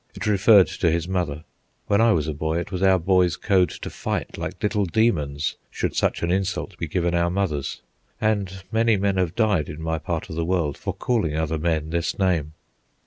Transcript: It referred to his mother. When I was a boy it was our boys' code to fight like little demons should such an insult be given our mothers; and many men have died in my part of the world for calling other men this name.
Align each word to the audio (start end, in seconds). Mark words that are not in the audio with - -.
It 0.15 0.25
referred 0.25 0.65
to 0.65 0.89
his 0.89 1.07
mother. 1.07 1.43
When 1.85 2.01
I 2.01 2.11
was 2.11 2.27
a 2.27 2.33
boy 2.33 2.57
it 2.57 2.71
was 2.71 2.81
our 2.81 2.97
boys' 2.97 3.37
code 3.37 3.69
to 3.69 3.89
fight 3.91 4.35
like 4.35 4.63
little 4.63 4.85
demons 4.85 5.57
should 5.69 5.95
such 5.95 6.23
an 6.23 6.31
insult 6.31 6.75
be 6.79 6.87
given 6.87 7.13
our 7.13 7.29
mothers; 7.29 7.83
and 8.19 8.63
many 8.71 8.97
men 8.97 9.17
have 9.17 9.35
died 9.35 9.69
in 9.69 9.79
my 9.79 9.99
part 9.99 10.27
of 10.27 10.35
the 10.35 10.43
world 10.43 10.75
for 10.75 10.95
calling 10.95 11.35
other 11.35 11.59
men 11.59 11.91
this 11.91 12.17
name. 12.17 12.53